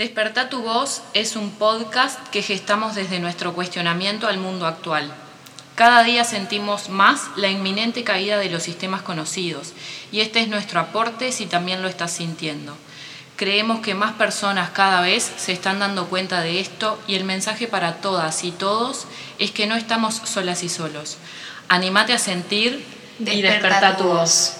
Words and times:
Despertá 0.00 0.48
tu 0.48 0.62
voz 0.62 1.02
es 1.12 1.36
un 1.36 1.50
podcast 1.50 2.18
que 2.28 2.40
gestamos 2.40 2.94
desde 2.94 3.20
nuestro 3.20 3.52
cuestionamiento 3.52 4.28
al 4.28 4.38
mundo 4.38 4.66
actual. 4.66 5.12
Cada 5.74 6.02
día 6.04 6.24
sentimos 6.24 6.88
más 6.88 7.24
la 7.36 7.48
inminente 7.48 8.02
caída 8.02 8.38
de 8.38 8.48
los 8.48 8.62
sistemas 8.62 9.02
conocidos 9.02 9.74
y 10.10 10.20
este 10.20 10.40
es 10.40 10.48
nuestro 10.48 10.80
aporte 10.80 11.32
si 11.32 11.44
también 11.44 11.82
lo 11.82 11.88
estás 11.88 12.12
sintiendo. 12.12 12.74
Creemos 13.36 13.80
que 13.80 13.94
más 13.94 14.14
personas 14.14 14.70
cada 14.70 15.02
vez 15.02 15.30
se 15.36 15.52
están 15.52 15.80
dando 15.80 16.06
cuenta 16.06 16.40
de 16.40 16.60
esto 16.60 16.98
y 17.06 17.16
el 17.16 17.24
mensaje 17.24 17.66
para 17.66 17.96
todas 17.96 18.42
y 18.42 18.52
todos 18.52 19.04
es 19.38 19.50
que 19.50 19.66
no 19.66 19.74
estamos 19.74 20.14
solas 20.24 20.62
y 20.62 20.70
solos. 20.70 21.18
Animate 21.68 22.14
a 22.14 22.18
sentir 22.18 22.82
y 23.18 23.42
desperta 23.42 23.98
tu 23.98 24.04
voz. 24.04 24.59